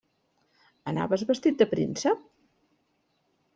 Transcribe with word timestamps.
Anaves 0.91 1.25
vestit 1.33 1.61
de 1.61 1.69
príncep? 1.75 2.27